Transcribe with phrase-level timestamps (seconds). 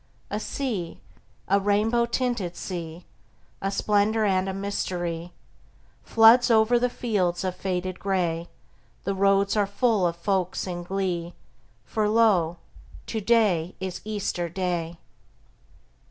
[0.31, 0.99] A sea,
[1.47, 3.05] a rainbow tinted sea,
[3.61, 5.31] A splendor and a mystery,
[6.01, 8.49] Floods o'er the fields of faded gray:
[9.03, 11.35] The roads are full of folks in glee,
[11.85, 12.57] For lo,
[13.05, 14.97] to day is Easter Day!